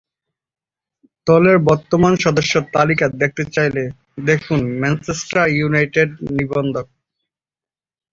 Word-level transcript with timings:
দলের 1.27 1.57
বর্তমান 1.69 2.13
সদস্যদের 2.17 2.71
তালিকা 2.73 3.05
দেখতে 3.21 3.43
চাইলে 3.55 3.83
দেখুন, 4.25 4.59
ম্যানচেস্টার 4.81 5.45
ইউনাইটেড 5.51 6.09
নিবন্ধ। 6.37 6.75